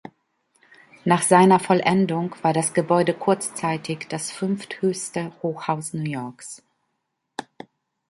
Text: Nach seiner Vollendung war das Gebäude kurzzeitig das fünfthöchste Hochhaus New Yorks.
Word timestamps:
Nach 1.05 1.21
seiner 1.21 1.59
Vollendung 1.59 2.35
war 2.41 2.53
das 2.53 2.73
Gebäude 2.73 3.13
kurzzeitig 3.13 4.07
das 4.09 4.31
fünfthöchste 4.31 5.31
Hochhaus 5.43 5.93
New 5.93 6.09
Yorks. 6.09 6.63